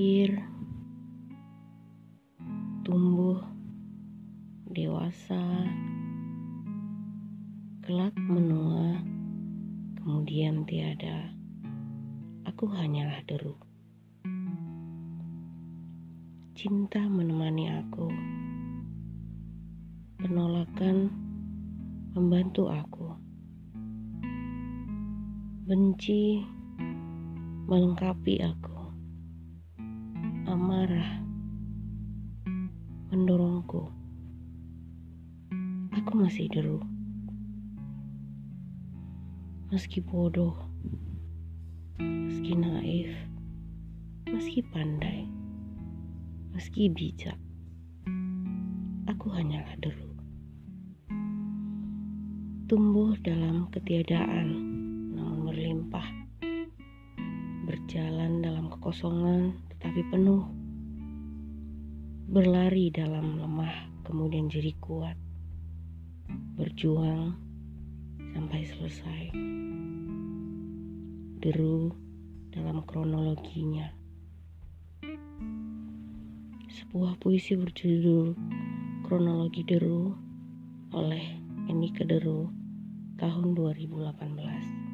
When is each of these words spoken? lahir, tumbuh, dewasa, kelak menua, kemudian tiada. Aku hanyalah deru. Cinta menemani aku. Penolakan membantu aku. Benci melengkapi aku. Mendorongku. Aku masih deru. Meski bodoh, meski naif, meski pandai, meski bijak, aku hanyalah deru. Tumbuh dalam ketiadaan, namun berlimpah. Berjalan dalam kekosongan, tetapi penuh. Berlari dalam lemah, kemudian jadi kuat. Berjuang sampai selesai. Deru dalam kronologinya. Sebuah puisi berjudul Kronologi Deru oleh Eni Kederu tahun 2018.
lahir, 0.00 0.32
tumbuh, 2.88 3.36
dewasa, 4.72 5.68
kelak 7.84 8.16
menua, 8.16 8.96
kemudian 10.00 10.64
tiada. 10.64 11.36
Aku 12.48 12.64
hanyalah 12.72 13.20
deru. 13.28 13.52
Cinta 16.56 17.04
menemani 17.04 17.68
aku. 17.68 18.08
Penolakan 20.16 21.12
membantu 22.16 22.72
aku. 22.72 23.06
Benci 25.68 26.40
melengkapi 27.68 28.40
aku. 28.40 28.79
Mendorongku. 33.14 33.86
Aku 35.94 36.10
masih 36.18 36.50
deru. 36.50 36.82
Meski 39.70 40.02
bodoh, 40.02 40.58
meski 42.02 42.58
naif, 42.58 43.10
meski 44.26 44.66
pandai, 44.66 45.30
meski 46.50 46.90
bijak, 46.90 47.38
aku 49.06 49.30
hanyalah 49.30 49.78
deru. 49.78 50.10
Tumbuh 52.66 53.14
dalam 53.22 53.70
ketiadaan, 53.70 54.48
namun 55.14 55.50
berlimpah. 55.50 56.06
Berjalan 57.70 58.42
dalam 58.42 58.66
kekosongan, 58.74 59.54
tetapi 59.74 60.02
penuh. 60.10 60.59
Berlari 62.30 62.94
dalam 62.94 63.42
lemah, 63.42 64.06
kemudian 64.06 64.46
jadi 64.46 64.70
kuat. 64.78 65.18
Berjuang 66.54 67.34
sampai 68.30 68.62
selesai. 68.70 69.34
Deru 71.42 71.90
dalam 72.54 72.86
kronologinya. 72.86 73.90
Sebuah 76.70 77.18
puisi 77.18 77.58
berjudul 77.58 78.38
Kronologi 79.10 79.66
Deru 79.66 80.14
oleh 80.94 81.34
Eni 81.66 81.90
Kederu 81.90 82.46
tahun 83.18 83.58
2018. 83.58 84.89